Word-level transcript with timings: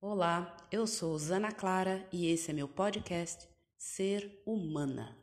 Olá, 0.00 0.56
eu 0.70 0.86
sou 0.86 1.18
Zana 1.18 1.50
Clara 1.50 2.08
e 2.12 2.28
esse 2.28 2.52
é 2.52 2.54
meu 2.54 2.68
podcast 2.68 3.48
Ser 3.76 4.40
Humana. 4.46 5.18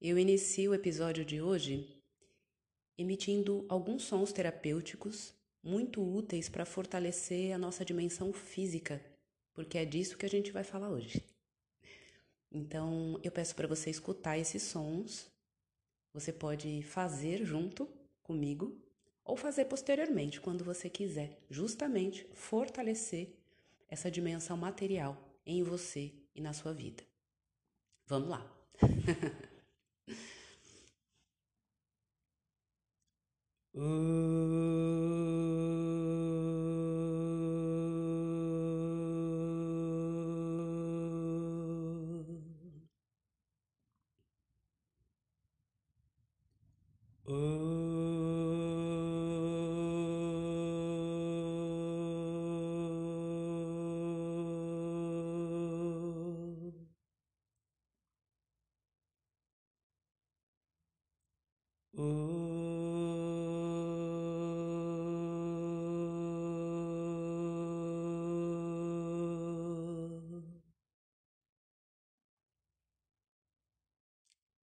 Eu 0.00 0.16
inicio 0.16 0.70
o 0.70 0.74
episódio 0.74 1.24
de 1.24 1.42
hoje 1.42 2.00
emitindo 2.96 3.66
alguns 3.68 4.04
sons 4.04 4.32
terapêuticos 4.32 5.39
muito 5.62 6.02
úteis 6.02 6.48
para 6.48 6.64
fortalecer 6.64 7.54
a 7.54 7.58
nossa 7.58 7.84
dimensão 7.84 8.32
física, 8.32 9.00
porque 9.52 9.78
é 9.78 9.84
disso 9.84 10.16
que 10.16 10.26
a 10.26 10.28
gente 10.28 10.52
vai 10.52 10.64
falar 10.64 10.88
hoje. 10.88 11.22
Então, 12.50 13.20
eu 13.22 13.30
peço 13.30 13.54
para 13.54 13.68
você 13.68 13.90
escutar 13.90 14.38
esses 14.38 14.62
sons. 14.62 15.30
Você 16.12 16.32
pode 16.32 16.82
fazer 16.82 17.44
junto 17.44 17.88
comigo 18.22 18.76
ou 19.24 19.36
fazer 19.36 19.66
posteriormente, 19.66 20.40
quando 20.40 20.64
você 20.64 20.90
quiser, 20.90 21.38
justamente 21.48 22.26
fortalecer 22.34 23.36
essa 23.88 24.10
dimensão 24.10 24.56
material 24.56 25.16
em 25.46 25.62
você 25.62 26.12
e 26.34 26.40
na 26.40 26.52
sua 26.52 26.72
vida. 26.72 27.04
Vamos 28.06 28.28
lá. 28.28 28.44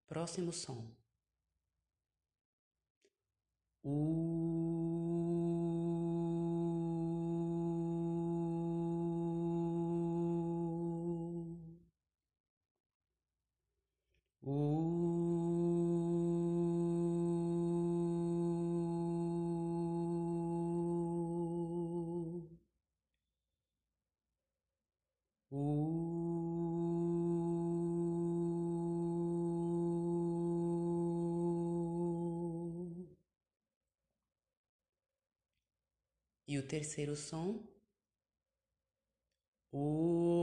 Próximo 0.07 0.51
som. 0.51 0.97
E 25.49 25.55
o 36.57 36.67
terceiro 36.67 37.15
som. 37.15 37.65
E 39.71 40.36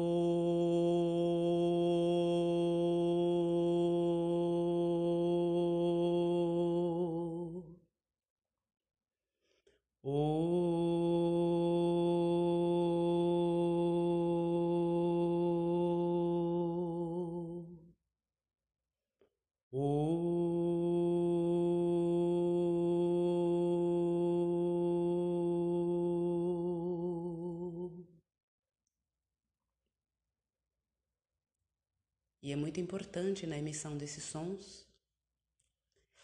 é 32.55 32.57
muito 32.57 32.81
importante 32.81 33.47
na 33.49 33.59
emissão 33.59 33.99
desses 33.99 34.23
sons, 34.23 34.87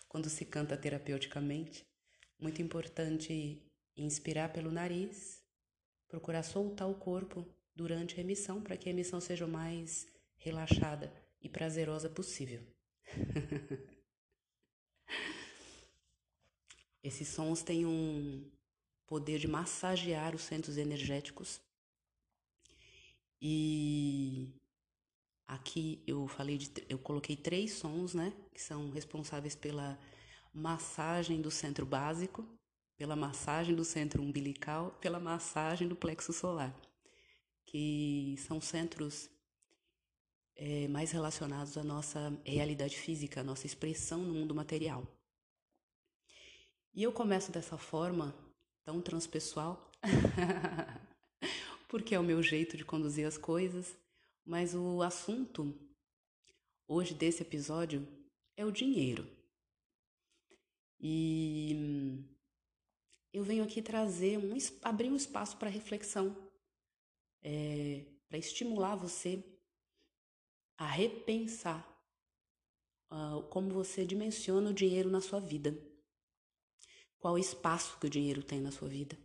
quando 0.09 0.31
se 0.31 0.45
canta 0.45 0.77
terapeuticamente, 0.77 1.85
muito 2.39 2.63
importante 2.63 3.61
inspirar 3.97 4.53
pelo 4.53 4.71
nariz, 4.71 5.43
procurar 6.07 6.45
soltar 6.45 6.89
o 6.89 6.95
corpo 6.95 7.45
durante 7.75 8.17
a 8.17 8.21
emissão 8.21 8.63
para 8.63 8.77
que 8.77 8.89
a 8.89 8.93
emissão 8.93 9.21
seja 9.21 9.45
o 9.45 9.49
mais 9.49 10.07
relaxada 10.37 11.13
e 11.43 11.49
prazerosa 11.49 12.09
possível. 12.09 12.63
Esses 17.03 17.27
sons 17.27 17.61
têm 17.63 17.85
um 17.85 18.49
poder 19.05 19.41
de 19.41 19.49
massagear 19.49 20.37
os 20.37 20.43
centros 20.43 20.77
energéticos 20.77 21.61
e 23.43 24.60
Aqui 25.51 26.01
eu 26.07 26.29
falei 26.29 26.57
de, 26.57 26.71
eu 26.89 26.97
coloquei 26.97 27.35
três 27.35 27.73
sons, 27.73 28.15
né, 28.15 28.33
que 28.55 28.63
são 28.63 28.89
responsáveis 28.91 29.57
pela 29.57 29.99
massagem 30.55 31.43
do 31.43 31.51
centro 31.51 31.85
básico, 31.85 32.47
pela 32.97 33.17
massagem 33.17 33.75
do 33.75 33.85
centro 33.85 34.23
umbilical, 34.23 34.93
pela 35.01 35.19
massagem 35.19 35.89
do 35.89 35.97
plexo 35.97 36.33
solar, 36.33 36.73
que 37.67 38.37
são 38.39 38.61
centros 38.61 39.29
é, 40.55 40.87
mais 40.87 41.11
relacionados 41.11 41.77
à 41.77 41.83
nossa 41.83 42.33
realidade 42.45 42.97
física, 42.97 43.41
à 43.41 43.45
nossa 43.45 43.67
expressão 43.67 44.23
no 44.23 44.33
mundo 44.33 44.55
material. 44.55 45.05
E 46.95 47.03
eu 47.03 47.13
começo 47.13 47.51
dessa 47.51 47.77
forma 47.77 48.33
tão 48.85 49.01
transpessoal, 49.01 49.91
porque 51.89 52.15
é 52.15 52.21
o 52.21 52.23
meu 52.23 52.41
jeito 52.41 52.77
de 52.77 52.85
conduzir 52.85 53.27
as 53.27 53.37
coisas 53.37 53.99
mas 54.51 54.75
o 54.75 55.01
assunto 55.01 55.79
hoje 56.89 57.15
desse 57.15 57.41
episódio 57.41 58.05
é 58.57 58.67
o 58.67 58.73
dinheiro. 58.73 59.25
E 60.99 62.27
eu 63.33 63.45
venho 63.45 63.63
aqui 63.63 63.81
trazer 63.81 64.39
um 64.39 64.57
abrir 64.83 65.09
um 65.09 65.15
espaço 65.15 65.57
para 65.57 65.71
reflexão, 65.71 66.37
é, 67.41 68.05
para 68.29 68.39
estimular 68.39 68.97
você 68.97 69.41
a 70.77 70.87
repensar 70.87 71.89
uh, 73.09 73.45
como 73.51 73.71
você 73.71 74.05
dimensiona 74.05 74.71
o 74.71 74.75
dinheiro 74.75 75.09
na 75.09 75.21
sua 75.21 75.39
vida. 75.39 75.81
Qual 77.21 77.35
o 77.35 77.39
espaço 77.39 78.01
que 78.01 78.09
o 78.09 78.11
dinheiro 78.11 78.43
tem 78.43 78.61
na 78.61 78.73
sua 78.73 78.89
vida. 78.89 79.17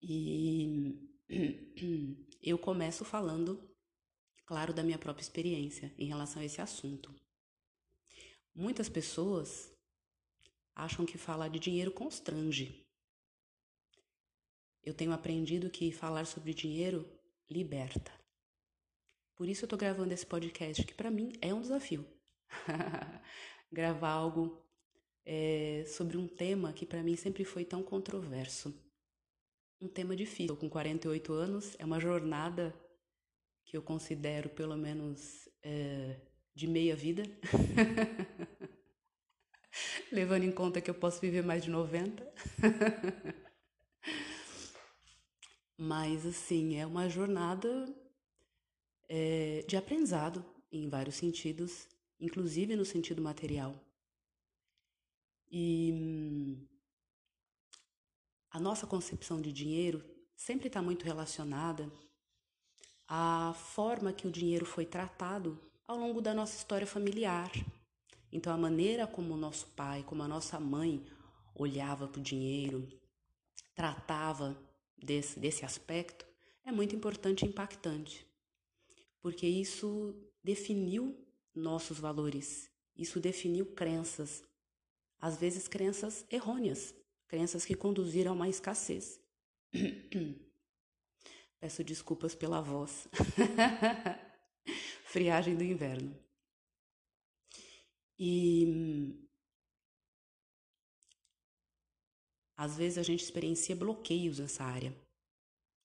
E 0.00 0.98
eu 2.44 2.58
começo 2.58 3.04
falando, 3.06 3.58
claro, 4.44 4.74
da 4.74 4.82
minha 4.82 4.98
própria 4.98 5.22
experiência 5.22 5.92
em 5.96 6.06
relação 6.06 6.42
a 6.42 6.44
esse 6.44 6.60
assunto. 6.60 7.14
Muitas 8.54 8.88
pessoas 8.88 9.72
acham 10.74 11.06
que 11.06 11.16
falar 11.16 11.48
de 11.48 11.58
dinheiro 11.58 11.90
constrange. 11.90 12.86
Eu 14.82 14.92
tenho 14.92 15.12
aprendido 15.12 15.70
que 15.70 15.90
falar 15.90 16.26
sobre 16.26 16.52
dinheiro 16.52 17.08
liberta. 17.48 18.12
Por 19.34 19.48
isso 19.48 19.64
eu 19.64 19.66
estou 19.66 19.78
gravando 19.78 20.12
esse 20.12 20.26
podcast, 20.26 20.84
que 20.84 20.94
para 20.94 21.10
mim 21.10 21.32
é 21.40 21.54
um 21.54 21.62
desafio. 21.62 22.06
Gravar 23.72 24.10
algo 24.10 24.62
é, 25.24 25.84
sobre 25.86 26.18
um 26.18 26.28
tema 26.28 26.74
que 26.74 26.84
para 26.84 27.02
mim 27.02 27.16
sempre 27.16 27.44
foi 27.44 27.64
tão 27.64 27.82
controverso 27.82 28.83
um 29.80 29.88
tema 29.88 30.16
difícil. 30.16 30.56
Com 30.56 30.68
48 30.68 31.32
anos, 31.32 31.76
é 31.78 31.84
uma 31.84 32.00
jornada 32.00 32.74
que 33.64 33.76
eu 33.76 33.82
considero 33.82 34.48
pelo 34.50 34.76
menos 34.76 35.48
é, 35.62 36.20
de 36.54 36.66
meia 36.66 36.94
vida. 36.94 37.22
Levando 40.12 40.44
em 40.44 40.52
conta 40.52 40.80
que 40.80 40.90
eu 40.90 40.94
posso 40.94 41.20
viver 41.20 41.42
mais 41.42 41.64
de 41.64 41.70
90. 41.70 42.32
Mas, 45.76 46.24
assim, 46.24 46.76
é 46.76 46.86
uma 46.86 47.08
jornada 47.08 47.92
é, 49.08 49.64
de 49.66 49.76
aprendizado 49.76 50.44
em 50.70 50.88
vários 50.88 51.16
sentidos, 51.16 51.88
inclusive 52.20 52.76
no 52.76 52.84
sentido 52.84 53.20
material. 53.20 53.74
E 55.50 55.92
hum, 55.92 56.64
a 58.54 58.60
nossa 58.60 58.86
concepção 58.86 59.40
de 59.40 59.52
dinheiro 59.52 60.00
sempre 60.36 60.68
está 60.68 60.80
muito 60.80 61.04
relacionada 61.04 61.90
à 63.08 63.52
forma 63.52 64.12
que 64.12 64.28
o 64.28 64.30
dinheiro 64.30 64.64
foi 64.64 64.86
tratado 64.86 65.60
ao 65.88 65.98
longo 65.98 66.20
da 66.20 66.32
nossa 66.32 66.56
história 66.56 66.86
familiar. 66.86 67.50
Então, 68.30 68.54
a 68.54 68.56
maneira 68.56 69.08
como 69.08 69.34
o 69.34 69.36
nosso 69.36 69.66
pai, 69.74 70.04
como 70.04 70.22
a 70.22 70.28
nossa 70.28 70.60
mãe 70.60 71.04
olhava 71.52 72.06
para 72.06 72.20
o 72.20 72.22
dinheiro, 72.22 72.88
tratava 73.74 74.56
desse, 74.96 75.36
desse 75.40 75.64
aspecto, 75.64 76.24
é 76.64 76.70
muito 76.70 76.94
importante 76.94 77.44
e 77.44 77.48
impactante, 77.48 78.24
porque 79.20 79.48
isso 79.48 80.14
definiu 80.44 81.18
nossos 81.52 81.98
valores, 81.98 82.70
isso 82.96 83.18
definiu 83.18 83.66
crenças, 83.66 84.44
às 85.20 85.36
vezes 85.36 85.66
crenças 85.66 86.24
errôneas, 86.30 86.94
crenças 87.34 87.64
que 87.64 87.74
conduziram 87.74 88.30
a 88.30 88.34
uma 88.34 88.48
escassez. 88.48 89.20
Peço 91.58 91.82
desculpas 91.82 92.32
pela 92.32 92.60
voz. 92.60 93.08
Friagem 95.02 95.56
do 95.56 95.64
inverno. 95.64 96.16
E 98.16 99.18
às 102.56 102.76
vezes 102.76 102.98
a 102.98 103.02
gente 103.02 103.24
experiencia 103.24 103.74
bloqueios 103.74 104.38
nessa 104.38 104.62
área. 104.62 104.96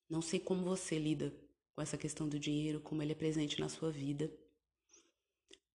Não 0.08 0.22
sei 0.22 0.38
como 0.38 0.62
você 0.62 1.00
lida 1.00 1.34
com 1.74 1.82
essa 1.82 1.98
questão 1.98 2.28
do 2.28 2.38
dinheiro, 2.38 2.80
como 2.80 3.02
ele 3.02 3.10
é 3.10 3.16
presente 3.16 3.58
na 3.58 3.68
sua 3.68 3.90
vida. 3.90 4.30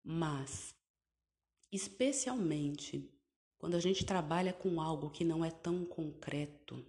Mas, 0.05 0.73
especialmente 1.73 3.12
quando 3.64 3.76
a 3.76 3.81
gente 3.81 4.05
trabalha 4.05 4.52
com 4.52 4.78
algo 4.78 5.08
que 5.08 5.25
não 5.25 5.43
é 5.43 5.50
tão 5.50 5.87
concreto, 5.87 6.84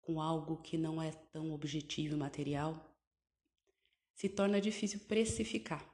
com 0.00 0.20
algo 0.20 0.62
que 0.62 0.78
não 0.78 1.02
é 1.02 1.10
tão 1.10 1.52
objetivo 1.52 2.14
e 2.14 2.16
material, 2.16 2.96
se 4.14 4.28
torna 4.28 4.60
difícil 4.60 5.00
precificar, 5.00 5.84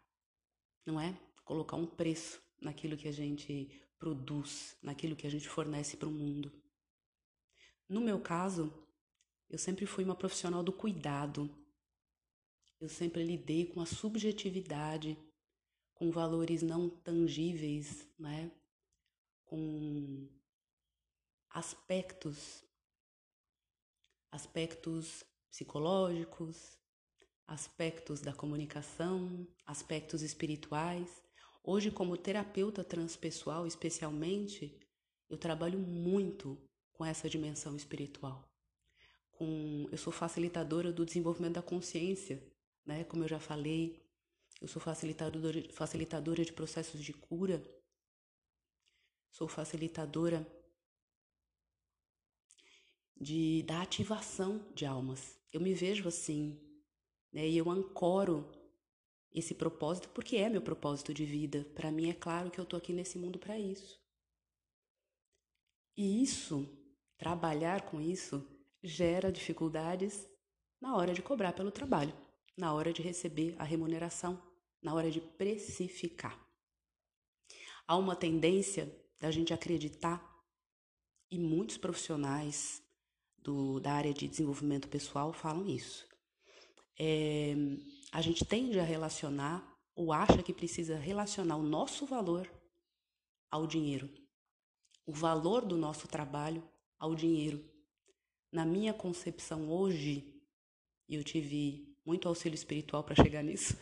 não 0.84 1.00
é? 1.00 1.18
Colocar 1.46 1.76
um 1.76 1.86
preço 1.86 2.42
naquilo 2.60 2.94
que 2.94 3.08
a 3.08 3.10
gente 3.10 3.70
produz, 3.98 4.76
naquilo 4.82 5.16
que 5.16 5.26
a 5.26 5.30
gente 5.30 5.48
fornece 5.48 5.96
para 5.96 6.10
o 6.10 6.12
mundo. 6.12 6.52
No 7.88 8.02
meu 8.02 8.20
caso, 8.20 8.70
eu 9.48 9.56
sempre 9.56 9.86
fui 9.86 10.04
uma 10.04 10.14
profissional 10.14 10.62
do 10.62 10.74
cuidado. 10.74 11.48
Eu 12.78 12.90
sempre 12.90 13.24
lidei 13.24 13.64
com 13.64 13.80
a 13.80 13.86
subjetividade, 13.86 15.16
com 15.94 16.10
valores 16.10 16.60
não 16.60 16.90
tangíveis, 16.90 18.06
né? 18.18 18.52
Com 19.48 20.28
aspectos 21.50 22.64
aspectos 24.30 25.24
psicológicos, 25.50 26.78
aspectos 27.46 28.20
da 28.20 28.32
comunicação, 28.32 29.48
aspectos 29.64 30.20
espirituais. 30.22 31.22
Hoje, 31.64 31.90
como 31.90 32.16
terapeuta 32.16 32.84
transpessoal, 32.84 33.66
especialmente, 33.66 34.78
eu 35.30 35.38
trabalho 35.38 35.78
muito 35.78 36.58
com 36.92 37.04
essa 37.04 37.28
dimensão 37.28 37.74
espiritual. 37.74 38.46
Com, 39.32 39.88
eu 39.90 39.96
sou 39.96 40.12
facilitadora 40.12 40.92
do 40.92 41.06
desenvolvimento 41.06 41.54
da 41.54 41.62
consciência, 41.62 42.42
né? 42.84 43.04
Como 43.04 43.24
eu 43.24 43.28
já 43.28 43.40
falei, 43.40 44.02
eu 44.60 44.68
sou 44.68 44.80
facilitadora, 44.82 45.62
facilitadora 45.72 46.44
de 46.44 46.52
processos 46.52 47.02
de 47.02 47.12
cura. 47.12 47.62
Sou 49.30 49.46
facilitadora 49.48 50.46
de, 53.16 53.62
da 53.64 53.82
ativação 53.82 54.64
de 54.74 54.86
almas. 54.86 55.38
Eu 55.52 55.60
me 55.60 55.74
vejo 55.74 56.06
assim, 56.08 56.60
né? 57.32 57.46
E 57.48 57.56
eu 57.56 57.70
ancoro 57.70 58.50
esse 59.32 59.54
propósito 59.54 60.08
porque 60.10 60.36
é 60.36 60.48
meu 60.48 60.62
propósito 60.62 61.12
de 61.12 61.24
vida. 61.24 61.64
Para 61.74 61.90
mim 61.90 62.08
é 62.08 62.14
claro 62.14 62.50
que 62.50 62.58
eu 62.58 62.66
tô 62.66 62.76
aqui 62.76 62.92
nesse 62.92 63.18
mundo 63.18 63.38
para 63.38 63.58
isso. 63.58 64.00
E 65.96 66.22
isso, 66.22 66.68
trabalhar 67.16 67.82
com 67.82 68.00
isso, 68.00 68.46
gera 68.82 69.32
dificuldades 69.32 70.28
na 70.80 70.96
hora 70.96 71.12
de 71.12 71.22
cobrar 71.22 71.52
pelo 71.52 71.72
trabalho, 71.72 72.14
na 72.56 72.72
hora 72.72 72.92
de 72.92 73.02
receber 73.02 73.56
a 73.58 73.64
remuneração, 73.64 74.40
na 74.80 74.94
hora 74.94 75.10
de 75.10 75.20
precificar. 75.20 76.38
Há 77.86 77.96
uma 77.96 78.14
tendência 78.14 78.94
da 79.20 79.30
gente 79.30 79.52
acreditar, 79.52 80.24
e 81.30 81.38
muitos 81.38 81.76
profissionais 81.76 82.82
do, 83.38 83.80
da 83.80 83.92
área 83.92 84.12
de 84.14 84.26
desenvolvimento 84.26 84.88
pessoal 84.88 85.32
falam 85.32 85.66
isso. 85.68 86.06
É, 86.98 87.54
a 88.10 88.20
gente 88.20 88.44
tende 88.44 88.78
a 88.80 88.84
relacionar 88.84 89.76
ou 89.94 90.12
acha 90.12 90.42
que 90.42 90.52
precisa 90.52 90.96
relacionar 90.96 91.56
o 91.56 91.62
nosso 91.62 92.06
valor 92.06 92.50
ao 93.50 93.66
dinheiro, 93.66 94.08
o 95.04 95.12
valor 95.12 95.64
do 95.64 95.76
nosso 95.76 96.08
trabalho 96.08 96.62
ao 96.98 97.14
dinheiro. 97.14 97.64
Na 98.50 98.64
minha 98.64 98.94
concepção 98.94 99.70
hoje, 99.70 100.40
e 101.08 101.14
eu 101.14 101.24
tive 101.24 101.96
muito 102.04 102.28
auxílio 102.28 102.54
espiritual 102.54 103.04
para 103.04 103.16
chegar 103.16 103.42
nisso, 103.42 103.76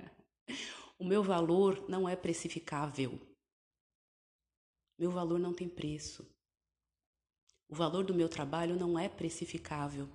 o 0.98 1.04
meu 1.04 1.22
valor 1.22 1.84
não 1.88 2.08
é 2.08 2.16
precificável. 2.16 3.20
Meu 4.98 5.10
valor 5.10 5.38
não 5.38 5.52
tem 5.52 5.68
preço. 5.68 6.26
O 7.68 7.74
valor 7.74 8.04
do 8.04 8.14
meu 8.14 8.28
trabalho 8.28 8.76
não 8.76 8.98
é 8.98 9.08
precificável, 9.08 10.08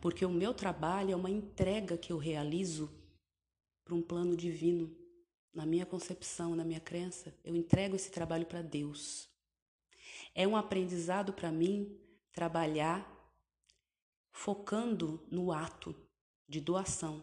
porque 0.00 0.24
o 0.24 0.30
meu 0.30 0.54
trabalho 0.54 1.12
é 1.12 1.16
uma 1.16 1.30
entrega 1.30 1.98
que 1.98 2.12
eu 2.12 2.18
realizo 2.18 2.88
para 3.84 3.94
um 3.94 4.02
plano 4.02 4.36
divino. 4.36 4.96
Na 5.52 5.66
minha 5.66 5.84
concepção, 5.84 6.54
na 6.54 6.64
minha 6.64 6.78
crença, 6.78 7.34
eu 7.42 7.56
entrego 7.56 7.96
esse 7.96 8.10
trabalho 8.10 8.46
para 8.46 8.62
Deus. 8.62 9.28
É 10.34 10.46
um 10.46 10.56
aprendizado 10.56 11.32
para 11.32 11.50
mim 11.50 11.98
trabalhar 12.32 13.18
focando 14.30 15.26
no 15.30 15.50
ato 15.50 15.94
de 16.48 16.60
doação, 16.60 17.22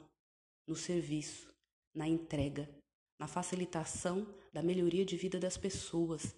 no 0.67 0.75
serviço, 0.75 1.53
na 1.93 2.07
entrega, 2.07 2.69
na 3.17 3.27
facilitação 3.27 4.27
da 4.51 4.61
melhoria 4.61 5.05
de 5.05 5.15
vida 5.15 5.39
das 5.39 5.57
pessoas. 5.57 6.35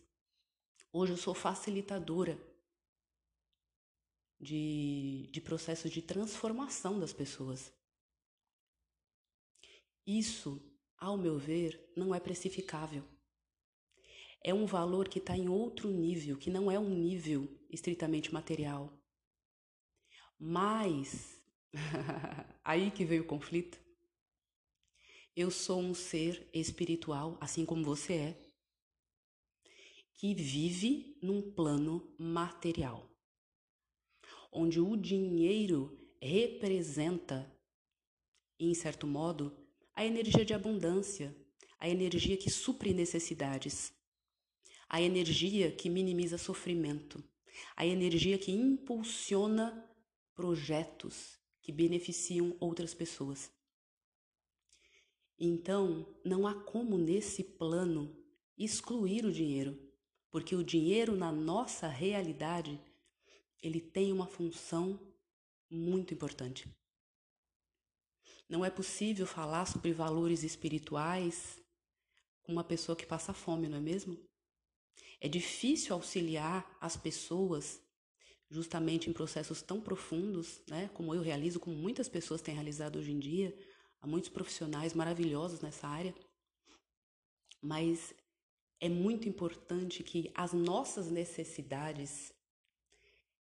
Hoje 0.91 1.13
eu 1.13 1.17
sou 1.17 1.33
facilitadora 1.33 2.39
de, 4.39 5.29
de 5.31 5.41
processos 5.41 5.91
de 5.91 6.01
transformação 6.01 6.99
das 6.99 7.13
pessoas. 7.13 7.73
Isso, 10.05 10.61
ao 10.97 11.17
meu 11.17 11.37
ver, 11.37 11.91
não 11.95 12.13
é 12.13 12.19
precificável. 12.19 13.03
É 14.43 14.53
um 14.53 14.65
valor 14.65 15.09
que 15.09 15.19
está 15.19 15.35
em 15.35 15.49
outro 15.49 15.89
nível, 15.89 16.37
que 16.37 16.49
não 16.49 16.71
é 16.71 16.79
um 16.79 16.89
nível 16.89 17.47
estritamente 17.69 18.33
material. 18.33 18.93
Mas, 20.39 21.41
aí 22.63 22.91
que 22.91 23.03
veio 23.03 23.23
o 23.23 23.27
conflito. 23.27 23.86
Eu 25.37 25.49
sou 25.51 25.79
um 25.79 25.93
ser 25.93 26.49
espiritual, 26.53 27.37
assim 27.39 27.63
como 27.63 27.85
você 27.85 28.13
é, 28.13 28.41
que 30.15 30.33
vive 30.33 31.15
num 31.21 31.41
plano 31.51 32.13
material 32.17 33.07
onde 34.51 34.79
o 34.79 34.97
dinheiro 34.97 35.95
representa, 36.19 37.55
em 38.59 38.73
certo 38.73 39.05
modo, 39.05 39.55
a 39.93 40.03
energia 40.03 40.43
de 40.43 40.53
abundância, 40.53 41.35
a 41.79 41.87
energia 41.87 42.35
que 42.35 42.49
supre 42.49 42.91
necessidades, 42.91 43.93
a 44.89 44.99
energia 44.99 45.71
que 45.71 45.89
minimiza 45.89 46.39
sofrimento, 46.39 47.23
a 47.75 47.85
energia 47.85 48.39
que 48.39 48.51
impulsiona 48.51 49.87
projetos 50.33 51.37
que 51.61 51.71
beneficiam 51.71 52.57
outras 52.59 52.95
pessoas. 52.95 53.51
Então, 55.39 56.05
não 56.23 56.47
há 56.47 56.55
como 56.55 56.97
nesse 56.97 57.43
plano 57.43 58.15
excluir 58.57 59.25
o 59.25 59.31
dinheiro, 59.31 59.77
porque 60.31 60.55
o 60.55 60.63
dinheiro 60.63 61.15
na 61.15 61.31
nossa 61.31 61.87
realidade 61.87 62.79
ele 63.61 63.79
tem 63.79 64.11
uma 64.11 64.27
função 64.27 64.99
muito 65.69 66.13
importante. 66.13 66.67
Não 68.49 68.63
é 68.63 68.69
possível 68.69 69.27
falar 69.27 69.65
sobre 69.65 69.91
valores 69.91 70.43
espirituais 70.43 71.61
com 72.41 72.53
uma 72.53 72.63
pessoa 72.63 72.95
que 72.95 73.05
passa 73.05 73.33
fome, 73.33 73.67
não 73.67 73.77
é 73.77 73.81
mesmo? 73.81 74.17
É 75.19 75.27
difícil 75.27 75.93
auxiliar 75.93 76.77
as 76.79 76.95
pessoas 76.95 77.81
justamente 78.49 79.09
em 79.09 79.13
processos 79.13 79.61
tão 79.61 79.81
profundos, 79.81 80.61
né, 80.67 80.89
como 80.93 81.13
eu 81.13 81.21
realizo, 81.21 81.59
como 81.59 81.75
muitas 81.75 82.07
pessoas 82.07 82.41
têm 82.41 82.55
realizado 82.55 82.97
hoje 82.97 83.11
em 83.11 83.19
dia, 83.19 83.53
há 84.01 84.07
muitos 84.07 84.29
profissionais 84.29 84.93
maravilhosos 84.93 85.61
nessa 85.61 85.87
área, 85.87 86.13
mas 87.61 88.13
é 88.79 88.89
muito 88.89 89.27
importante 89.27 90.03
que 90.03 90.31
as 90.35 90.53
nossas 90.53 91.09
necessidades 91.09 92.31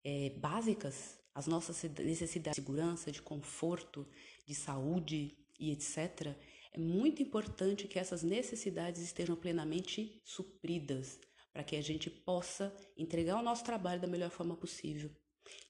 é, 0.04 0.30
básicas, 0.30 1.18
as 1.34 1.46
nossas 1.46 1.82
necessidades 1.82 2.56
de 2.56 2.62
segurança, 2.62 3.10
de 3.10 3.22
conforto, 3.22 4.06
de 4.46 4.54
saúde 4.54 5.36
e 5.58 5.70
etc., 5.70 6.36
é 6.74 6.78
muito 6.78 7.22
importante 7.22 7.86
que 7.86 7.98
essas 7.98 8.22
necessidades 8.22 9.02
estejam 9.02 9.36
plenamente 9.36 10.18
supridas 10.24 11.18
para 11.52 11.62
que 11.62 11.76
a 11.76 11.82
gente 11.82 12.08
possa 12.08 12.74
entregar 12.96 13.38
o 13.38 13.42
nosso 13.42 13.62
trabalho 13.62 14.00
da 14.00 14.06
melhor 14.06 14.30
forma 14.30 14.56
possível. 14.56 15.10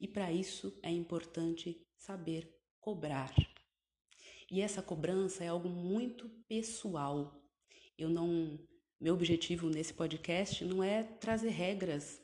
E 0.01 0.07
para 0.07 0.31
isso 0.31 0.79
é 0.81 0.91
importante 0.91 1.85
saber 1.97 2.49
cobrar. 2.79 3.35
E 4.53 4.61
essa 4.61 4.83
cobrança 4.83 5.43
é 5.43 5.49
algo 5.49 5.71
muito 5.71 6.29
pessoal. 6.47 7.43
Eu 7.97 8.11
não, 8.11 8.61
meu 9.01 9.15
objetivo 9.15 9.71
nesse 9.71 9.95
podcast 9.95 10.63
não 10.63 10.85
é 10.85 11.03
trazer 11.03 11.49
regras, 11.49 12.21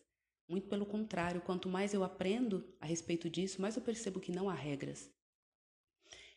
muito 0.46 0.68
pelo 0.68 0.84
contrário, 0.84 1.40
quanto 1.40 1.70
mais 1.70 1.94
eu 1.94 2.04
aprendo 2.04 2.62
a 2.82 2.84
respeito 2.84 3.30
disso, 3.30 3.62
mais 3.62 3.76
eu 3.76 3.82
percebo 3.82 4.20
que 4.20 4.30
não 4.30 4.50
há 4.50 4.52
regras. 4.52 5.10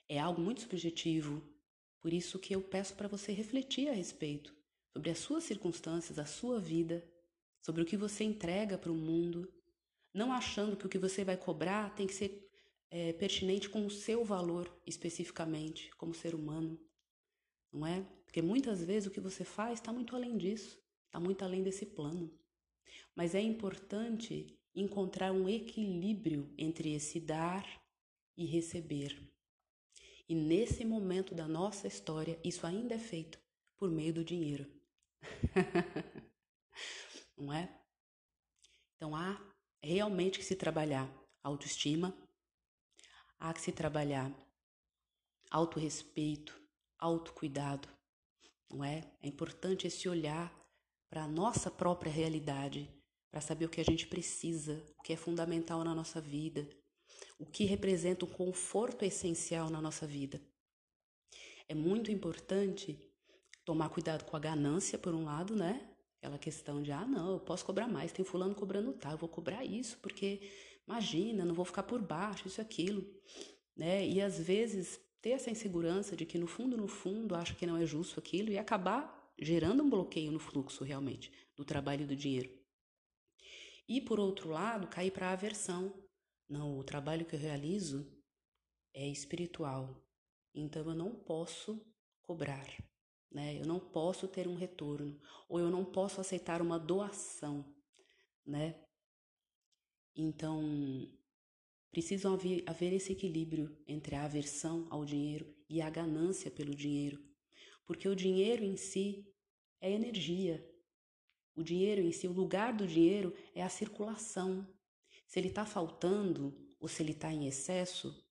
É 0.07 0.17
algo 0.17 0.41
muito 0.41 0.61
subjetivo, 0.61 1.43
por 1.99 2.13
isso 2.13 2.39
que 2.39 2.55
eu 2.55 2.61
peço 2.61 2.95
para 2.95 3.09
você 3.09 3.33
refletir 3.33 3.89
a 3.89 3.93
respeito 3.93 4.55
sobre 4.93 5.09
as 5.09 5.19
suas 5.19 5.43
circunstâncias, 5.43 6.17
a 6.17 6.25
sua 6.25 6.57
vida, 6.57 7.05
sobre 7.61 7.81
o 7.81 7.85
que 7.85 7.97
você 7.97 8.23
entrega 8.23 8.77
para 8.77 8.93
o 8.93 8.95
mundo, 8.95 9.53
não 10.13 10.31
achando 10.31 10.77
que 10.77 10.85
o 10.85 10.89
que 10.89 10.97
você 10.97 11.25
vai 11.25 11.35
cobrar 11.35 11.93
tem 11.95 12.07
que 12.07 12.13
ser 12.13 12.49
é, 12.91 13.13
pertinente 13.13 13.69
com 13.69 13.85
o 13.85 13.89
seu 13.89 14.23
valor 14.25 14.71
especificamente, 14.85 15.89
como 15.95 16.13
ser 16.13 16.35
humano, 16.35 16.77
não 17.71 17.87
é? 17.87 18.05
Porque 18.25 18.41
muitas 18.41 18.83
vezes 18.83 19.07
o 19.07 19.11
que 19.11 19.21
você 19.21 19.45
faz 19.45 19.79
está 19.79 19.93
muito 19.93 20.15
além 20.15 20.37
disso, 20.37 20.77
está 21.05 21.19
muito 21.19 21.43
além 21.43 21.63
desse 21.63 21.85
plano. 21.85 22.31
Mas 23.15 23.33
é 23.33 23.41
importante 23.41 24.59
encontrar 24.75 25.31
um 25.31 25.47
equilíbrio 25.47 26.53
entre 26.57 26.93
esse 26.93 27.19
dar 27.19 27.65
e 28.37 28.45
receber. 28.45 29.17
E 30.27 30.35
nesse 30.35 30.85
momento 30.85 31.33
da 31.33 31.47
nossa 31.47 31.87
história, 31.87 32.39
isso 32.43 32.65
ainda 32.65 32.95
é 32.95 32.99
feito 32.99 33.39
por 33.77 33.89
meio 33.89 34.13
do 34.13 34.23
dinheiro. 34.23 34.65
Não 37.37 37.51
é? 37.53 37.69
Então 38.95 39.15
há 39.15 39.41
realmente 39.81 40.39
que 40.39 40.45
se 40.45 40.55
trabalhar 40.55 41.11
autoestima, 41.43 42.15
há 43.41 43.51
que 43.53 43.59
se 43.59 43.71
trabalhar 43.71 44.31
autorrespeito, 45.49 46.55
autocuidado, 46.97 47.89
não 48.69 48.85
é? 48.85 49.03
É 49.21 49.27
importante 49.27 49.87
esse 49.87 50.07
olhar 50.07 50.53
para 51.09 51.23
a 51.23 51.27
nossa 51.27 51.69
própria 51.69 52.11
realidade, 52.11 52.87
para 53.31 53.41
saber 53.41 53.65
o 53.65 53.69
que 53.69 53.81
a 53.81 53.83
gente 53.83 54.05
precisa, 54.05 54.81
o 54.97 55.01
que 55.01 55.11
é 55.11 55.17
fundamental 55.17 55.83
na 55.83 55.95
nossa 55.95 56.21
vida, 56.21 56.69
o 57.39 57.45
que 57.45 57.65
representa 57.65 58.25
um 58.25 58.29
conforto 58.29 59.03
essencial 59.03 59.69
na 59.69 59.81
nossa 59.81 60.05
vida. 60.05 60.39
É 61.67 61.73
muito 61.73 62.11
importante 62.11 62.97
tomar 63.65 63.89
cuidado 63.89 64.23
com 64.23 64.37
a 64.37 64.39
ganância, 64.39 64.99
por 64.99 65.13
um 65.13 65.25
lado, 65.25 65.55
né? 65.55 65.89
Aquela 66.19 66.37
questão 66.37 66.83
de, 66.83 66.91
ah, 66.91 67.05
não, 67.05 67.33
eu 67.33 67.39
posso 67.39 67.65
cobrar 67.65 67.87
mais, 67.87 68.11
tem 68.11 68.23
fulano 68.23 68.53
cobrando 68.53 68.93
tal, 68.93 69.13
eu 69.13 69.17
vou 69.17 69.29
cobrar 69.29 69.65
isso, 69.65 69.97
porque 69.97 70.39
imagina, 70.91 71.45
não 71.45 71.55
vou 71.55 71.65
ficar 71.65 71.83
por 71.83 72.01
baixo, 72.01 72.47
isso 72.47 72.61
aquilo, 72.61 73.05
né? 73.75 74.07
E 74.07 74.21
às 74.21 74.39
vezes 74.39 74.99
ter 75.21 75.31
essa 75.31 75.49
insegurança 75.49 76.15
de 76.15 76.25
que 76.25 76.37
no 76.37 76.47
fundo, 76.47 76.75
no 76.75 76.87
fundo, 76.87 77.35
acha 77.35 77.55
que 77.55 77.65
não 77.65 77.77
é 77.77 77.85
justo 77.85 78.19
aquilo 78.19 78.51
e 78.51 78.57
acabar 78.57 79.33
gerando 79.39 79.83
um 79.83 79.89
bloqueio 79.89 80.31
no 80.31 80.39
fluxo 80.39 80.83
realmente 80.83 81.31
do 81.55 81.63
trabalho 81.63 82.03
e 82.03 82.07
do 82.07 82.15
dinheiro. 82.15 82.49
E 83.87 84.01
por 84.01 84.19
outro 84.19 84.49
lado, 84.49 84.87
cair 84.87 85.11
para 85.11 85.29
a 85.29 85.33
aversão. 85.33 85.93
Não, 86.47 86.77
o 86.77 86.83
trabalho 86.83 87.25
que 87.25 87.35
eu 87.35 87.39
realizo 87.39 88.11
é 88.93 89.07
espiritual, 89.07 90.05
então 90.53 90.83
eu 90.83 90.95
não 90.95 91.15
posso 91.15 91.81
cobrar 92.21 92.67
né? 93.31 93.59
Eu 93.59 93.65
não 93.65 93.79
posso 93.79 94.27
ter 94.27 94.47
um 94.47 94.55
retorno, 94.55 95.19
ou 95.47 95.59
eu 95.59 95.69
não 95.69 95.85
posso 95.85 96.19
aceitar 96.19 96.61
uma 96.61 96.77
doação, 96.77 97.65
né? 98.45 98.83
Então, 100.15 101.07
precisa 101.91 102.31
haver, 102.31 102.63
haver 102.65 102.93
esse 102.93 103.11
equilíbrio 103.11 103.77
entre 103.87 104.15
a 104.15 104.23
aversão 104.23 104.87
ao 104.89 105.05
dinheiro 105.05 105.53
e 105.69 105.81
a 105.81 105.89
ganância 105.89 106.51
pelo 106.51 106.75
dinheiro, 106.75 107.21
porque 107.85 108.07
o 108.07 108.15
dinheiro 108.15 108.63
em 108.63 108.75
si 108.75 109.25
é 109.79 109.91
energia. 109.91 110.67
O 111.55 111.63
dinheiro 111.63 112.01
em 112.01 112.11
si, 112.11 112.27
o 112.27 112.31
lugar 112.31 112.73
do 112.73 112.87
dinheiro 112.87 113.33
é 113.53 113.61
a 113.61 113.69
circulação. 113.69 114.67
Se 115.27 115.39
ele 115.39 115.49
está 115.49 115.65
faltando 115.65 116.55
ou 116.79 116.87
se 116.87 117.03
ele 117.03 117.11
está 117.11 117.31
em 117.31 117.47
excesso, 117.47 118.25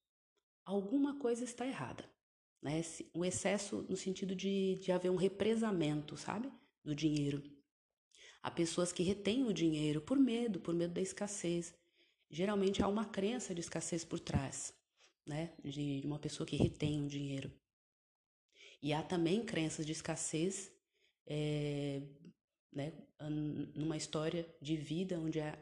alguma 0.64 1.18
coisa 1.18 1.44
está 1.44 1.66
errada. 1.66 2.10
Né? 2.62 2.82
O 3.14 3.25
excesso 3.25 3.87
no 3.88 3.96
sentido 3.96 4.34
de, 4.34 4.76
de 4.76 4.92
haver 4.92 5.10
um 5.10 5.16
represamento, 5.16 6.16
sabe? 6.16 6.50
Do 6.84 6.94
dinheiro. 6.94 7.42
Há 8.42 8.50
pessoas 8.50 8.92
que 8.92 9.02
retêm 9.02 9.44
o 9.44 9.52
dinheiro 9.52 10.00
por 10.00 10.18
medo, 10.18 10.61
por 10.61 10.75
medo 10.75 10.94
da 10.94 11.00
escassez. 11.00 11.75
Geralmente 12.30 12.82
há 12.82 12.88
uma 12.88 13.04
crença 13.04 13.54
de 13.54 13.61
escassez 13.61 14.04
por 14.04 14.20
trás, 14.20 14.73
né? 15.26 15.52
De 15.64 16.02
uma 16.04 16.18
pessoa 16.18 16.47
que 16.47 16.56
retém 16.56 17.04
o 17.04 17.09
dinheiro. 17.09 17.52
E 18.82 18.92
há 18.92 19.02
também 19.02 19.44
crenças 19.44 19.85
de 19.85 19.92
escassez 19.92 20.73
é, 21.26 22.00
né, 22.73 22.92
numa 23.75 23.97
história 23.97 24.49
de 24.61 24.76
vida 24.76 25.18
onde 25.18 25.40
há, 25.40 25.59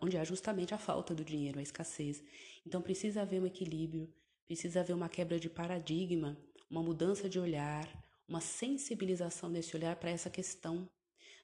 onde 0.00 0.16
há 0.16 0.24
justamente 0.24 0.72
a 0.72 0.78
falta 0.78 1.14
do 1.14 1.24
dinheiro, 1.24 1.58
a 1.58 1.62
escassez. 1.62 2.22
Então 2.64 2.80
precisa 2.80 3.22
haver 3.22 3.42
um 3.42 3.46
equilíbrio 3.46 4.08
Precisa 4.46 4.80
haver 4.80 4.92
uma 4.92 5.08
quebra 5.08 5.40
de 5.40 5.48
paradigma, 5.48 6.36
uma 6.68 6.82
mudança 6.82 7.28
de 7.28 7.38
olhar, 7.38 7.88
uma 8.28 8.40
sensibilização 8.40 9.50
desse 9.50 9.74
olhar 9.74 9.96
para 9.96 10.10
essa 10.10 10.28
questão. 10.28 10.88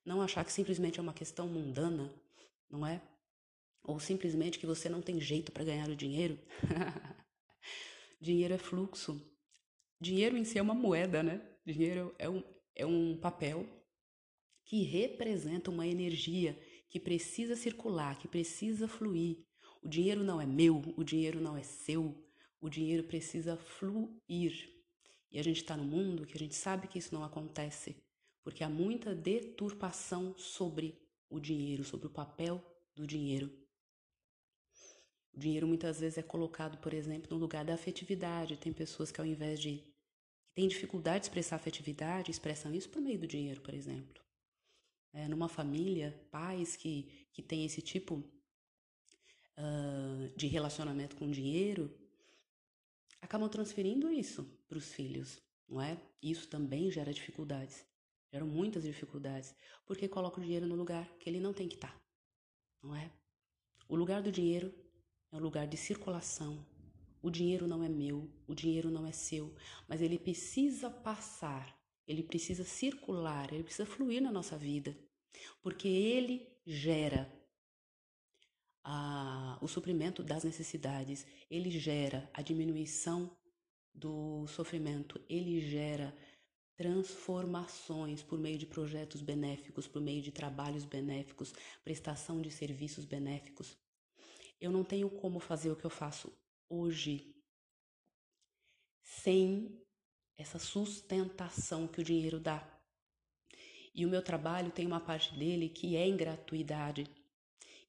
Não 0.05 0.23
achar 0.23 0.45
que 0.45 0.53
simplesmente 0.53 0.99
é 0.99 1.03
uma 1.03 1.13
questão 1.13 1.47
mundana, 1.47 2.13
não 2.71 2.87
é? 2.87 3.01
Ou 3.83 3.99
simplesmente 3.99 4.59
que 4.59 4.67
você 4.67 4.89
não 4.89 5.03
tem 5.03 5.21
jeito 5.21 5.53
para 5.53 5.65
ganhar 5.65 5.89
o 5.89 5.97
dinheiro. 5.97 6.39
dinheiro 8.21 8.55
é 8.55 8.59
fluxo. 8.59 9.21
Dinheiro 10.01 10.37
em 10.37 10.45
si 10.45 10.59
é 10.59 10.63
uma 10.63 10.75
moeda, 10.75 11.23
né? 11.23 11.41
Dinheiro 11.65 12.15
é 12.19 12.29
um, 12.29 12.43
é 12.75 12.87
um 12.87 13.17
papel 13.17 13.67
que 14.65 14.83
representa 14.83 15.71
uma 15.71 15.87
energia 15.87 16.59
que 16.89 16.99
precisa 16.99 17.57
circular, 17.57 18.19
que 18.19 18.29
precisa 18.29 18.89
fluir. 18.89 19.39
O 19.83 19.89
dinheiro 19.89 20.23
não 20.23 20.41
é 20.41 20.47
meu, 20.47 20.83
o 20.97 21.05
dinheiro 21.05 21.41
não 21.41 21.57
é 21.57 21.63
seu, 21.63 22.15
o 22.61 22.69
dinheiro 22.69 23.05
precisa 23.05 23.57
fluir. 23.57 24.71
E 25.31 25.39
a 25.39 25.43
gente 25.43 25.59
está 25.59 25.77
no 25.77 25.85
mundo 25.85 26.27
que 26.27 26.37
a 26.37 26.39
gente 26.39 26.55
sabe 26.55 26.89
que 26.89 26.99
isso 26.99 27.15
não 27.15 27.25
acontece, 27.25 27.97
porque 28.51 28.65
há 28.65 28.69
muita 28.69 29.15
deturpação 29.15 30.37
sobre 30.37 31.01
o 31.29 31.39
dinheiro, 31.39 31.85
sobre 31.85 32.09
o 32.09 32.11
papel 32.11 32.61
do 32.97 33.07
dinheiro. 33.07 33.49
O 35.33 35.39
dinheiro 35.39 35.69
muitas 35.69 36.01
vezes 36.01 36.19
é 36.19 36.23
colocado, 36.23 36.77
por 36.79 36.93
exemplo, 36.93 37.29
no 37.31 37.39
lugar 37.39 37.65
da 37.65 37.75
afetividade. 37.75 38.57
Tem 38.57 38.73
pessoas 38.73 39.13
que, 39.13 39.21
ao 39.21 39.27
invés 39.27 39.61
de. 39.61 39.77
que 39.79 40.53
têm 40.53 40.67
dificuldade 40.67 41.21
de 41.21 41.27
expressar 41.27 41.55
afetividade, 41.55 42.33
expressam 42.33 42.75
isso 42.75 42.91
por 42.91 43.01
meio 43.01 43.21
do 43.21 43.27
dinheiro, 43.29 43.61
por 43.61 43.73
exemplo. 43.73 44.21
É, 45.13 45.29
numa 45.29 45.49
família, 45.49 46.21
pais 46.33 46.75
que, 46.75 47.29
que 47.33 47.43
têm 47.43 47.65
esse 47.65 47.81
tipo 47.81 48.17
uh, 49.57 50.37
de 50.37 50.49
relacionamento 50.49 51.15
com 51.15 51.27
o 51.27 51.31
dinheiro 51.31 51.89
acabam 53.23 53.49
transferindo 53.49 54.11
isso 54.11 54.43
para 54.67 54.79
os 54.79 54.93
filhos, 54.93 55.41
não 55.69 55.81
é? 55.81 55.97
Isso 56.21 56.49
também 56.49 56.91
gera 56.91 57.13
dificuldades, 57.13 57.89
gera 58.33 58.45
muitas 58.45 58.85
dificuldades, 58.85 59.55
porque 59.87 60.09
coloca 60.09 60.41
o 60.41 60.43
dinheiro 60.43 60.67
no 60.67 60.75
lugar 60.75 61.07
que 61.19 61.29
ele 61.29 61.41
não 61.41 61.53
tem 61.53 61.69
que 61.69 61.75
estar, 61.75 61.93
tá, 61.93 62.01
não 62.83 62.95
é? 62.95 63.11
O 63.89 63.97
lugar 63.97 64.23
do 64.23 64.31
dinheiro 64.31 64.73
é 65.33 65.37
um 65.37 65.41
lugar 65.41 65.67
de 65.67 65.77
circulação. 65.77 66.65
O 67.23 67.29
dinheiro 67.29 67.67
não 67.67 67.83
é 67.83 67.89
meu, 67.89 68.31
o 68.47 68.55
dinheiro 68.55 68.91
não 68.91 69.07
é 69.07 69.13
seu, 69.13 69.55
mas 69.87 70.01
ele 70.01 70.19
precisa 70.19 70.89
passar, 70.89 71.79
ele 72.07 72.23
precisa 72.23 72.65
circular, 72.65 73.53
ele 73.53 73.63
precisa 73.63 73.85
fluir 73.85 74.23
na 74.23 74.33
nossa 74.33 74.57
vida, 74.57 74.97
porque 75.61 75.87
ele 75.87 76.49
gera 76.65 77.31
a, 78.83 79.59
o 79.61 79.69
suprimento 79.69 80.23
das 80.23 80.45
necessidades, 80.45 81.27
ele 81.51 81.71
gera 81.71 82.31
a 82.33 82.41
diminuição 82.41 83.37
do 83.93 84.47
sofrimento, 84.47 85.21
ele 85.29 85.61
gera 85.61 86.17
transformações 86.81 88.23
por 88.23 88.39
meio 88.39 88.57
de 88.57 88.65
projetos 88.65 89.21
benéficos, 89.21 89.87
por 89.87 90.01
meio 90.01 90.23
de 90.23 90.33
trabalhos 90.33 90.83
benéficos, 90.83 91.53
prestação 91.85 92.41
de 92.41 92.51
serviços 92.51 93.05
benéficos. 93.05 93.77
eu 94.59 94.73
não 94.73 94.83
tenho 94.83 95.11
como 95.11 95.39
fazer 95.39 95.71
o 95.71 95.77
que 95.77 95.85
eu 95.85 95.91
faço 95.91 96.33
hoje 96.71 97.37
sem 99.03 99.79
essa 100.39 100.59
sustentação 100.59 101.87
que 101.87 102.01
o 102.01 102.05
dinheiro 102.05 102.41
dá. 102.41 102.67
E 103.95 104.07
o 104.07 104.09
meu 104.09 104.23
trabalho 104.23 104.71
tem 104.71 104.87
uma 104.87 105.01
parte 105.01 105.39
dele 105.39 105.69
que 105.69 105.97
é 105.97 106.07
em 106.07 106.17
gratuidade. 106.17 107.07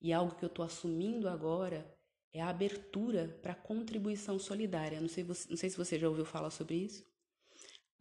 E 0.01 0.11
algo 0.11 0.35
que 0.35 0.43
eu 0.43 0.47
estou 0.47 0.65
assumindo 0.65 1.29
agora 1.29 1.97
é 2.33 2.41
a 2.41 2.49
abertura 2.49 3.39
para 3.41 3.55
contribuição 3.55 4.37
solidária. 4.37 4.99
Não 4.99 5.07
sei, 5.07 5.23
não 5.23 5.33
sei 5.55 5.69
se 5.69 5.77
você 5.77 5.97
já 5.97 6.09
ouviu 6.09 6.25
falar 6.25 6.49
sobre 6.49 6.75
isso. 6.75 7.09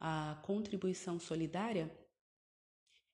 A 0.00 0.40
contribuição 0.42 1.20
solidária 1.20 1.94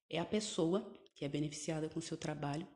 é 0.09 0.21
a 0.21 0.25
pessoa 0.25 0.89
que 1.15 1.25
é 1.25 1.29
beneficiada 1.29 1.89
com 1.89 2.01
seu 2.01 2.17
trabalho 2.17 2.67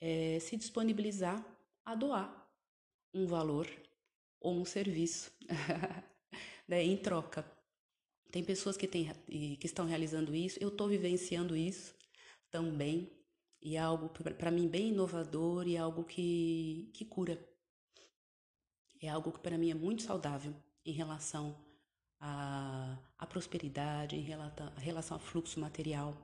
é, 0.00 0.38
se 0.40 0.56
disponibilizar 0.56 1.44
a 1.84 1.94
doar 1.94 2.50
um 3.14 3.26
valor 3.26 3.68
ou 4.40 4.54
um 4.54 4.64
serviço 4.64 5.32
né, 6.68 6.82
em 6.82 6.96
troca. 6.96 7.50
Tem 8.30 8.44
pessoas 8.44 8.76
que, 8.76 8.88
tem, 8.88 9.12
que 9.24 9.66
estão 9.66 9.86
realizando 9.86 10.34
isso, 10.34 10.58
eu 10.60 10.68
estou 10.68 10.88
vivenciando 10.88 11.56
isso 11.56 11.94
também, 12.50 13.10
e 13.62 13.76
é 13.76 13.78
algo 13.78 14.08
para 14.08 14.50
mim 14.50 14.68
bem 14.68 14.88
inovador 14.88 15.66
e 15.66 15.76
é 15.76 15.78
algo 15.78 16.04
que, 16.04 16.90
que 16.92 17.04
cura. 17.04 17.38
É 19.00 19.08
algo 19.08 19.32
que 19.32 19.40
para 19.40 19.56
mim 19.56 19.70
é 19.70 19.74
muito 19.74 20.02
saudável 20.02 20.54
em 20.84 20.92
relação 20.92 21.65
à, 22.20 22.98
à 23.18 23.26
prosperidade, 23.26 24.16
em 24.16 24.22
relação, 24.22 24.72
relação 24.76 25.16
ao 25.16 25.22
fluxo 25.22 25.60
material. 25.60 26.14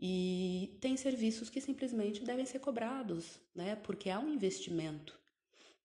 E 0.00 0.78
tem 0.80 0.96
serviços 0.96 1.50
que 1.50 1.60
simplesmente 1.60 2.22
devem 2.24 2.46
ser 2.46 2.60
cobrados, 2.60 3.40
né? 3.54 3.74
Porque 3.74 4.08
há 4.08 4.18
um 4.20 4.32
investimento 4.32 5.18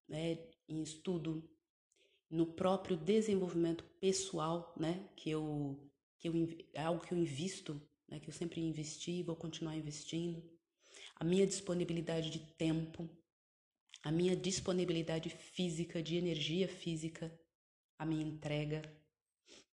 né, 0.08 0.38
em 0.68 0.82
estudo, 0.82 1.42
no 2.30 2.46
próprio 2.46 2.96
desenvolvimento 2.96 3.84
pessoal, 4.00 4.72
né? 4.78 5.08
Que 5.16 5.30
eu, 5.30 5.78
que 6.18 6.28
eu 6.28 6.34
é 6.72 6.82
algo 6.82 7.04
que 7.04 7.12
eu 7.12 7.18
invisto, 7.18 7.80
né? 8.08 8.20
Que 8.20 8.28
eu 8.28 8.34
sempre 8.34 8.60
investi 8.60 9.10
e 9.10 9.22
vou 9.22 9.34
continuar 9.34 9.76
investindo. 9.76 10.42
A 11.16 11.24
minha 11.24 11.46
disponibilidade 11.46 12.30
de 12.30 12.38
tempo, 12.38 13.08
a 14.02 14.12
minha 14.12 14.36
disponibilidade 14.36 15.28
física, 15.28 16.00
de 16.00 16.16
energia 16.16 16.68
física, 16.68 17.32
a 17.98 18.04
minha 18.04 18.26
entrega, 18.26 18.82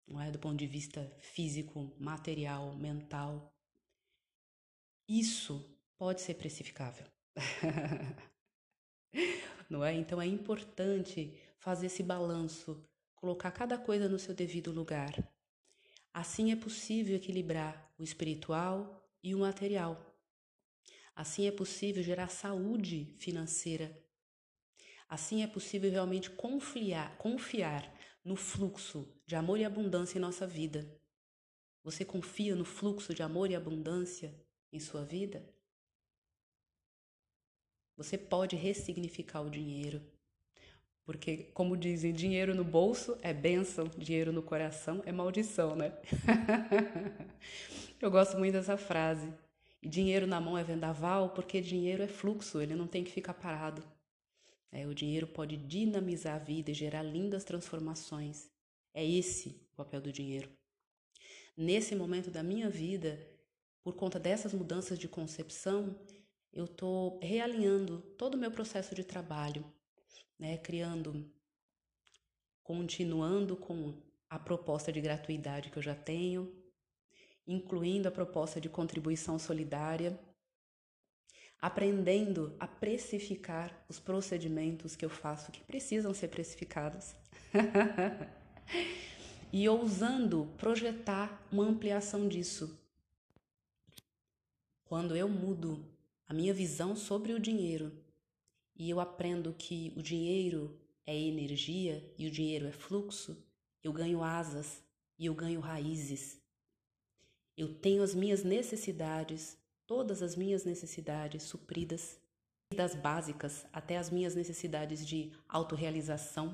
não 0.07 0.21
é 0.21 0.31
do 0.31 0.39
ponto 0.39 0.57
de 0.57 0.67
vista 0.67 1.11
físico, 1.19 1.93
material, 1.99 2.75
mental, 2.75 3.53
isso 5.07 5.77
pode 5.97 6.21
ser 6.21 6.35
precificável. 6.35 7.05
Não 9.69 9.83
é? 9.83 9.93
Então 9.93 10.21
é 10.21 10.25
importante 10.25 11.37
fazer 11.59 11.87
esse 11.87 12.03
balanço, 12.03 12.83
colocar 13.15 13.51
cada 13.51 13.77
coisa 13.77 14.07
no 14.07 14.19
seu 14.19 14.33
devido 14.33 14.71
lugar. 14.71 15.13
Assim 16.13 16.51
é 16.51 16.55
possível 16.55 17.15
equilibrar 17.15 17.91
o 17.97 18.03
espiritual 18.03 19.09
e 19.23 19.35
o 19.35 19.39
material. 19.39 20.03
Assim 21.15 21.47
é 21.47 21.51
possível 21.51 22.03
gerar 22.03 22.29
saúde 22.29 23.15
financeira. 23.17 23.95
Assim 25.09 25.41
é 25.41 25.47
possível 25.47 25.89
realmente 25.89 26.29
confiar, 26.29 27.17
confiar 27.17 27.93
no 28.27 28.35
fluxo 28.35 29.07
de 29.25 29.37
amor 29.37 29.57
e 29.57 29.63
abundância 29.63 30.17
em 30.17 30.21
nossa 30.21 30.45
vida. 30.45 30.85
Você 31.81 32.03
confia 32.03 32.57
no 32.57 32.65
fluxo 32.65 33.13
de 33.13 33.23
amor 33.23 33.49
e 33.49 33.55
abundância 33.55 34.35
em 34.69 34.81
sua 34.81 35.05
vida? 35.05 35.47
Você 37.95 38.17
pode 38.17 38.57
ressignificar 38.57 39.39
o 39.39 39.49
dinheiro. 39.49 40.01
Porque, 41.05 41.45
como 41.53 41.77
dizem, 41.77 42.11
dinheiro 42.11 42.53
no 42.53 42.65
bolso 42.65 43.17
é 43.21 43.33
bênção, 43.33 43.87
dinheiro 43.97 44.33
no 44.33 44.43
coração 44.43 45.01
é 45.05 45.11
maldição, 45.13 45.73
né? 45.73 45.93
Eu 47.97 48.11
gosto 48.11 48.37
muito 48.37 48.55
dessa 48.55 48.75
frase. 48.75 49.33
E 49.81 49.87
dinheiro 49.87 50.27
na 50.27 50.41
mão 50.41 50.57
é 50.57 50.65
vendaval, 50.65 51.29
porque 51.29 51.61
dinheiro 51.61 52.03
é 52.03 52.07
fluxo, 52.09 52.59
ele 52.59 52.75
não 52.75 52.87
tem 52.87 53.05
que 53.05 53.11
ficar 53.11 53.35
parado. 53.35 53.81
É, 54.71 54.85
o 54.85 54.93
dinheiro 54.93 55.27
pode 55.27 55.57
dinamizar 55.57 56.35
a 56.35 56.43
vida 56.43 56.71
e 56.71 56.73
gerar 56.73 57.03
lindas 57.03 57.43
transformações. 57.43 58.49
É 58.93 59.05
esse 59.05 59.67
o 59.73 59.75
papel 59.75 60.01
do 60.01 60.11
dinheiro. 60.11 60.49
Nesse 61.55 61.95
momento 61.95 62.29
da 62.29 62.43
minha 62.43 62.69
vida, 62.69 63.19
por 63.83 63.95
conta 63.95 64.19
dessas 64.19 64.53
mudanças 64.53 64.99
de 64.99 65.07
concepção, 65.07 65.99
eu 66.51 66.65
estou 66.65 67.19
realinhando 67.21 67.99
todo 68.17 68.35
o 68.35 68.37
meu 68.37 68.51
processo 68.51 68.93
de 68.93 69.03
trabalho, 69.03 69.65
né? 70.37 70.57
criando, 70.57 71.31
continuando 72.61 73.55
com 73.55 74.01
a 74.29 74.37
proposta 74.37 74.91
de 74.91 74.99
gratuidade 74.99 75.69
que 75.69 75.77
eu 75.77 75.83
já 75.83 75.95
tenho, 75.95 76.53
incluindo 77.45 78.07
a 78.07 78.11
proposta 78.11 78.59
de 78.59 78.67
contribuição 78.67 79.39
solidária, 79.39 80.19
aprendendo 81.61 82.55
a 82.59 82.67
precificar 82.67 83.85
os 83.89 83.99
procedimentos 83.99 84.95
que 84.95 85.05
eu 85.05 85.09
faço 85.09 85.51
que 85.51 85.63
precisam 85.63 86.13
ser 86.13 86.27
precificados. 86.27 87.15
e 89.51 89.67
ousando 89.67 90.51
projetar 90.57 91.41
uma 91.51 91.63
ampliação 91.63 92.27
disso 92.27 92.77
quando 94.87 95.15
eu 95.15 95.27
mudo 95.27 95.85
a 96.27 96.33
minha 96.33 96.53
visão 96.53 96.95
sobre 96.95 97.33
o 97.33 97.39
dinheiro 97.39 97.91
e 98.75 98.89
eu 98.89 98.99
aprendo 98.99 99.53
que 99.53 99.91
o 99.97 100.01
dinheiro 100.01 100.79
é 101.05 101.17
energia 101.17 102.13
e 102.17 102.27
o 102.27 102.31
dinheiro 102.31 102.67
é 102.67 102.71
fluxo, 102.71 103.37
eu 103.83 103.91
ganho 103.91 104.23
asas 104.23 104.81
e 105.17 105.25
eu 105.25 105.33
ganho 105.33 105.59
raízes. 105.59 106.39
Eu 107.57 107.73
tenho 107.73 108.03
as 108.03 108.13
minhas 108.13 108.43
necessidades, 108.43 109.57
todas 109.87 110.21
as 110.21 110.35
minhas 110.35 110.65
necessidades 110.65 111.43
supridas, 111.43 112.19
das 112.75 112.93
básicas 112.93 113.65
até 113.71 113.97
as 113.97 114.09
minhas 114.09 114.35
necessidades 114.35 115.07
de 115.07 115.31
autorrealização, 115.47 116.53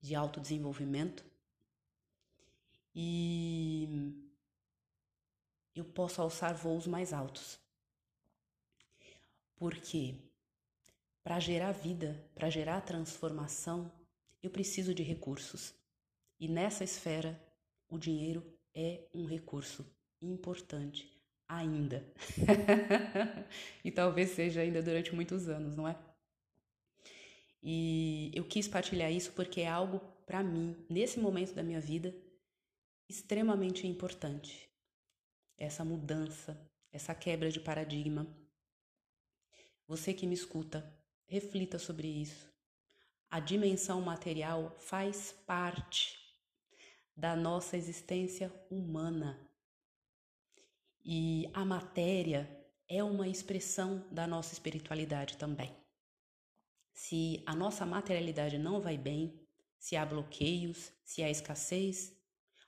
de 0.00 0.14
autodesenvolvimento. 0.14 1.24
E 2.94 4.14
eu 5.74 5.84
posso 5.84 6.22
alçar 6.22 6.54
voos 6.54 6.86
mais 6.86 7.12
altos. 7.12 7.58
Porque 9.56 10.14
para 11.24 11.40
gerar 11.40 11.72
vida, 11.72 12.24
para 12.32 12.48
gerar 12.48 12.80
transformação, 12.82 13.90
eu 14.40 14.50
preciso 14.50 14.94
de 14.94 15.02
recursos. 15.02 15.74
E 16.38 16.46
nessa 16.46 16.84
esfera, 16.84 17.38
o 17.88 17.98
dinheiro 17.98 18.42
é 18.72 19.08
um 19.12 19.26
recurso 19.26 19.84
importante 20.22 21.19
ainda. 21.50 22.04
e 23.84 23.90
talvez 23.90 24.30
seja 24.30 24.60
ainda 24.60 24.80
durante 24.80 25.14
muitos 25.14 25.48
anos, 25.48 25.76
não 25.76 25.88
é? 25.88 25.96
E 27.62 28.30
eu 28.34 28.44
quis 28.44 28.68
partilhar 28.68 29.12
isso 29.12 29.32
porque 29.32 29.60
é 29.62 29.68
algo 29.68 30.00
para 30.24 30.42
mim, 30.42 30.76
nesse 30.88 31.18
momento 31.18 31.52
da 31.54 31.62
minha 31.62 31.80
vida, 31.80 32.14
extremamente 33.08 33.86
importante 33.86 34.70
essa 35.58 35.84
mudança, 35.84 36.58
essa 36.90 37.14
quebra 37.14 37.50
de 37.50 37.60
paradigma. 37.60 38.26
Você 39.86 40.14
que 40.14 40.26
me 40.26 40.34
escuta, 40.34 40.96
reflita 41.26 41.78
sobre 41.78 42.08
isso. 42.08 42.48
A 43.28 43.40
dimensão 43.40 44.00
material 44.00 44.74
faz 44.78 45.32
parte 45.46 46.16
da 47.14 47.36
nossa 47.36 47.76
existência 47.76 48.50
humana. 48.70 49.49
E 51.04 51.48
a 51.54 51.64
matéria 51.64 52.48
é 52.88 53.02
uma 53.02 53.28
expressão 53.28 54.04
da 54.10 54.26
nossa 54.26 54.52
espiritualidade 54.52 55.36
também. 55.36 55.74
Se 56.92 57.42
a 57.46 57.54
nossa 57.54 57.86
materialidade 57.86 58.58
não 58.58 58.80
vai 58.80 58.98
bem, 58.98 59.40
se 59.78 59.96
há 59.96 60.04
bloqueios, 60.04 60.92
se 61.04 61.22
há 61.22 61.30
escassez, 61.30 62.14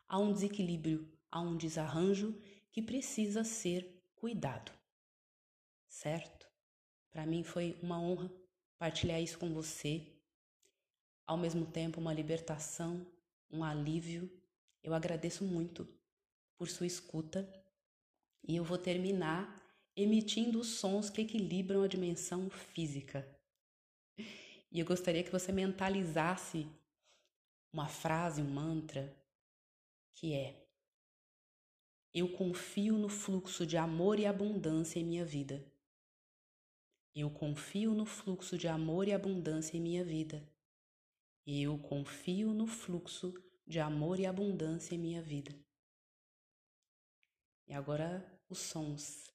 há 0.09 0.19
um 0.19 0.33
desequilíbrio, 0.33 1.13
há 1.31 1.41
um 1.41 1.57
desarranjo 1.57 2.41
que 2.71 2.81
precisa 2.81 3.45
ser 3.45 4.03
cuidado, 4.15 4.73
certo? 5.89 6.49
Para 7.11 7.27
mim 7.27 7.43
foi 7.43 7.79
uma 7.83 8.01
honra 8.01 8.33
partilhar 8.79 9.21
isso 9.21 9.39
com 9.39 9.53
você. 9.53 10.07
Ao 11.27 11.37
mesmo 11.37 11.67
tempo, 11.67 12.01
uma 12.01 12.15
libertação, 12.15 13.07
um 13.51 13.63
alívio. 13.63 14.31
Eu 14.83 14.95
agradeço 14.95 15.45
muito 15.45 15.87
por 16.57 16.69
sua 16.69 16.87
escuta 16.87 17.47
e 18.43 18.57
eu 18.57 18.65
vou 18.65 18.79
terminar 18.79 19.61
emitindo 19.97 20.59
os 20.59 20.69
sons 20.69 21.11
que 21.11 21.23
equilibram 21.23 21.83
a 21.83 21.89
dimensão 21.89 22.49
física. 22.51 23.27
E 24.71 24.81
eu 24.81 24.87
gostaria 24.87 25.23
que 25.23 25.31
você 25.31 25.53
mentalizasse 25.53 26.67
uma 27.73 27.89
frase, 27.89 28.41
um 28.41 28.51
mantra, 28.51 29.15
que 30.15 30.33
é: 30.33 30.63
eu 32.15 32.29
confio 32.29 32.99
no 32.99 33.09
fluxo 33.09 33.67
de 33.67 33.77
amor 33.77 34.19
e 34.19 34.27
abundância 34.27 34.99
em 34.99 35.05
minha 35.05 35.25
vida. 35.25 35.65
Eu 37.15 37.31
confio 37.31 37.93
no 37.95 38.05
fluxo 38.05 38.59
de 38.59 38.69
amor 38.69 39.09
e 39.09 39.13
abundância 39.13 39.77
em 39.77 39.81
minha 39.81 40.05
vida. 40.05 40.47
Eu 41.47 41.79
confio 41.79 42.53
no 42.53 42.67
fluxo 42.67 43.35
de 43.67 43.79
amor 43.79 44.19
e 44.19 44.27
abundância 44.27 44.95
em 44.95 44.99
minha 44.99 45.23
vida. 45.23 45.55
E 47.73 47.75
agora 47.75 48.23
os 48.51 48.59
sons. 48.59 49.33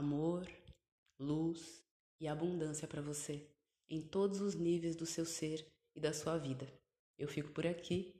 Amor, 0.00 0.50
luz 1.18 1.84
e 2.18 2.26
abundância 2.26 2.88
para 2.88 3.02
você 3.02 3.46
em 3.86 4.00
todos 4.00 4.40
os 4.40 4.54
níveis 4.54 4.96
do 4.96 5.04
seu 5.04 5.26
ser 5.26 5.66
e 5.94 6.00
da 6.00 6.14
sua 6.14 6.38
vida. 6.38 6.66
Eu 7.18 7.28
fico 7.28 7.50
por 7.50 7.66
aqui, 7.66 8.14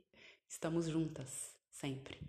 estamos 0.46 0.86
juntas, 0.86 1.56
sempre. 1.70 2.20